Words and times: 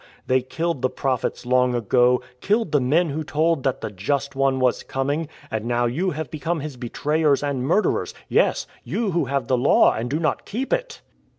They 0.25 0.41
killed 0.41 0.81
the 0.81 0.89
prophets 0.89 1.45
long 1.45 1.75
ago, 1.75 2.23
killed 2.39 2.71
the 2.71 2.81
men 2.81 3.09
who 3.11 3.23
told 3.23 3.61
that 3.61 3.81
the 3.81 3.91
Just 3.91 4.35
One 4.35 4.59
was 4.59 4.81
coming: 4.81 5.27
and 5.51 5.65
now 5.65 5.85
you 5.85 6.09
have 6.09 6.31
become 6.31 6.61
His 6.61 6.75
betrayers 6.75 7.43
and 7.43 7.67
murderers— 7.67 8.15
yes, 8.27 8.65
you 8.83 9.11
who 9.11 9.25
have 9.25 9.47
the 9.47 9.59
Law 9.59 9.93
and 9.93 10.09
do 10.09 10.19
not 10.19 10.43
keep 10.43 10.73
it." 10.73 11.01